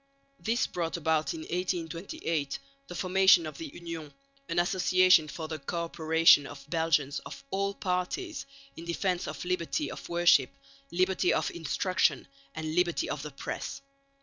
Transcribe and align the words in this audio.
This 0.39 0.65
brought 0.65 0.97
about 0.97 1.31
in 1.35 1.41
1828 1.41 2.57
the 2.87 2.95
formation 2.95 3.45
of 3.45 3.59
the 3.59 3.67
Union, 3.71 4.11
an 4.49 4.57
association 4.57 5.27
for 5.27 5.47
the 5.47 5.59
co 5.59 5.83
operation 5.83 6.47
of 6.47 6.67
Belgians 6.71 7.19
of 7.19 7.43
all 7.51 7.75
parties 7.75 8.47
in 8.75 8.83
defence 8.85 9.27
of 9.27 9.45
liberty 9.45 9.91
of 9.91 10.09
worship, 10.09 10.49
liberty 10.89 11.31
of 11.31 11.51
instruction 11.51 12.27
and 12.55 12.73
liberty 12.73 13.11
of 13.11 13.21
the 13.21 13.29
press. 13.29 13.83